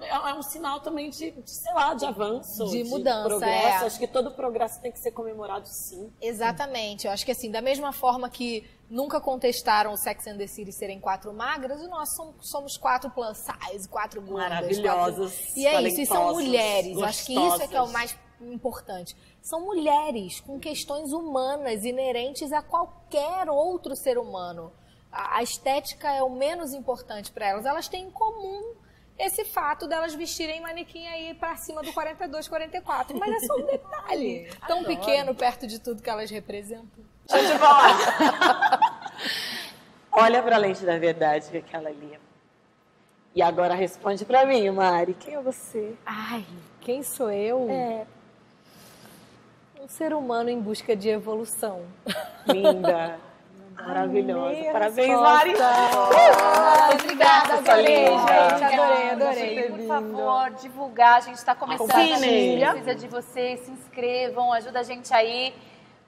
É 0.00 0.34
um 0.34 0.42
sinal 0.42 0.80
também 0.80 1.10
de, 1.10 1.30
de, 1.30 1.50
sei 1.50 1.72
lá, 1.74 1.92
de 1.92 2.06
avanço. 2.06 2.64
De, 2.66 2.82
de 2.82 2.84
mudança, 2.88 3.28
progresso. 3.28 3.84
É. 3.84 3.86
Acho 3.86 3.98
que 3.98 4.06
todo 4.06 4.30
progresso 4.30 4.80
tem 4.80 4.90
que 4.90 4.98
ser 4.98 5.10
comemorado, 5.10 5.66
sim. 5.66 6.10
Exatamente. 6.22 7.06
Eu 7.06 7.12
acho 7.12 7.24
que 7.24 7.32
assim, 7.32 7.50
da 7.50 7.60
mesma 7.60 7.92
forma 7.92 8.30
que 8.30 8.66
nunca 8.88 9.20
contestaram 9.20 9.92
o 9.92 9.96
Sex 9.96 10.26
and 10.26 10.38
the 10.38 10.46
City 10.46 10.72
serem 10.72 10.98
quatro 10.98 11.32
magras, 11.34 11.86
nós 11.88 12.14
somos, 12.14 12.34
somos 12.48 12.76
quatro 12.78 13.10
plus 13.10 13.38
size, 13.38 13.86
quatro 13.88 14.22
gordas. 14.22 14.48
Maravilhosas. 14.48 15.34
Quatro... 15.34 15.60
E 15.60 15.66
é 15.66 15.82
isso, 15.82 16.00
e 16.00 16.06
são 16.06 16.32
mulheres. 16.32 16.94
Gostosas. 16.94 17.08
Acho 17.10 17.26
que 17.26 17.34
isso 17.34 17.62
é 17.62 17.66
que 17.66 17.76
é 17.76 17.82
o 17.82 17.88
mais 17.88 18.16
importante. 18.46 19.16
São 19.40 19.60
mulheres 19.60 20.40
com 20.40 20.58
questões 20.58 21.12
humanas 21.12 21.84
inerentes 21.84 22.52
a 22.52 22.62
qualquer 22.62 23.48
outro 23.48 23.96
ser 23.96 24.18
humano. 24.18 24.72
A, 25.10 25.42
estética 25.42 26.10
é 26.12 26.22
o 26.22 26.30
menos 26.30 26.72
importante 26.72 27.32
para 27.32 27.48
elas. 27.48 27.64
Elas 27.64 27.88
têm 27.88 28.04
em 28.04 28.10
comum 28.10 28.74
esse 29.18 29.44
fato 29.44 29.88
delas 29.88 30.14
vestirem 30.14 30.60
manequim 30.60 31.06
aí 31.06 31.34
para 31.34 31.56
cima 31.56 31.82
do 31.82 31.92
42, 31.92 32.46
44. 32.46 33.18
Mas 33.18 33.42
é 33.42 33.46
só 33.46 33.54
um 33.54 33.66
detalhe 33.66 34.50
tão 34.66 34.80
Adoro. 34.80 34.96
pequeno 34.96 35.34
perto 35.34 35.66
de 35.66 35.78
tudo 35.78 36.02
que 36.02 36.10
elas 36.10 36.30
representam. 36.30 37.04
Deixa 37.26 37.44
eu 37.44 37.52
te 37.52 37.58
falar. 37.58 39.12
Olha 40.12 40.42
para 40.42 40.56
a 40.56 40.58
lente 40.58 40.84
da 40.84 40.98
verdade 40.98 41.50
que 41.50 41.56
é 41.56 41.60
aquela 41.60 41.88
ali. 41.88 42.18
E 43.34 43.42
agora 43.42 43.74
responde 43.74 44.24
para 44.24 44.44
mim, 44.46 44.68
Mari. 44.70 45.14
Quem 45.14 45.34
é 45.34 45.40
você? 45.40 45.94
Ai, 46.04 46.44
quem 46.80 47.02
sou 47.02 47.30
eu? 47.30 47.68
É 47.70 48.06
um 49.88 49.90
ser 49.90 50.12
humano 50.12 50.50
em 50.50 50.60
busca 50.60 50.94
de 50.94 51.08
evolução. 51.08 51.80
Linda. 52.46 53.18
Maravilhosa. 53.74 54.72
Parabéns, 54.72 55.18
Mari. 55.18 55.54
Obrigada, 56.92 57.54
adorei, 57.54 58.06
gente. 58.06 58.64
Adorei, 58.64 59.10
adorei. 59.10 59.70
Por 59.70 59.86
favor, 59.86 60.50
divulgar. 60.60 61.16
A 61.16 61.20
gente 61.20 61.36
está 61.36 61.54
começando. 61.54 61.90
A 61.90 62.02
gente 62.02 62.70
precisa 62.70 62.94
de 62.94 63.08
vocês. 63.08 63.60
Se 63.60 63.70
inscrevam, 63.70 64.52
ajuda 64.52 64.80
a 64.80 64.82
gente 64.82 65.14
aí. 65.14 65.54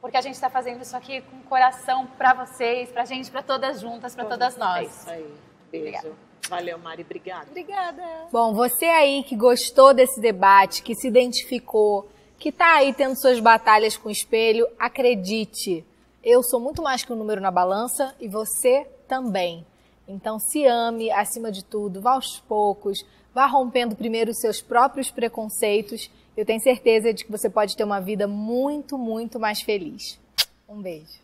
Porque 0.00 0.16
a 0.16 0.20
gente 0.20 0.34
está 0.34 0.50
fazendo 0.50 0.82
isso 0.82 0.96
aqui 0.96 1.22
com 1.22 1.40
coração 1.42 2.06
para 2.06 2.34
vocês, 2.34 2.90
para 2.90 3.02
a 3.02 3.04
gente, 3.04 3.30
para 3.30 3.42
todas 3.42 3.80
juntas, 3.80 4.14
para 4.14 4.25
todas 4.25 4.56
nós. 4.56 4.80
É 4.80 4.84
isso 4.84 5.10
aí. 5.10 5.34
Beijo. 5.70 5.87
Obrigada. 5.88 6.12
Valeu, 6.49 6.78
Mari. 6.78 7.02
Obrigada. 7.02 7.46
Obrigada. 7.49 8.02
Bom, 8.32 8.52
você 8.52 8.87
aí 8.87 9.22
que 9.22 9.37
gostou 9.37 9.94
desse 9.94 10.20
debate, 10.20 10.82
que 10.82 10.94
se 10.94 11.06
identificou, 11.06 12.10
que 12.40 12.49
está 12.49 12.76
aí 12.76 12.94
tendo 12.94 13.14
suas 13.20 13.38
batalhas 13.38 13.99
com 13.99 14.09
o 14.09 14.12
espelho, 14.12 14.66
acredite, 14.78 15.84
eu 16.25 16.43
sou 16.43 16.58
muito 16.58 16.82
mais 16.82 17.04
que 17.04 17.12
um 17.12 17.17
número 17.17 17.38
na 17.38 17.50
balança 17.50 18.14
e 18.19 18.28
você 18.28 18.86
também. 19.06 19.64
Então 20.08 20.38
se 20.38 20.64
ame 20.64 21.10
acima 21.10 21.52
de 21.52 21.62
tudo, 21.62 22.00
vá 22.00 22.12
aos 22.12 22.41
poucos, 22.49 23.04
vá 23.34 23.45
rompendo 23.45 23.95
primeiro 23.95 24.30
os 24.30 24.41
seus 24.41 24.62
próprios 24.62 25.10
preconceitos. 25.10 26.10
Eu 26.34 26.47
tenho 26.47 26.62
certeza 26.62 27.12
de 27.12 27.26
que 27.26 27.30
você 27.30 27.50
pode 27.50 27.76
ter 27.76 27.84
uma 27.84 28.00
vida 28.00 28.26
muito, 28.26 28.97
muito 28.97 29.38
mais 29.38 29.60
feliz. 29.60 30.19
Um 30.67 30.80
beijo. 30.80 31.20